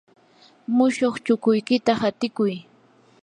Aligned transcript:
mushuq 0.75 1.15
chukuykita 1.25 1.91
hatikuy. 2.01 2.53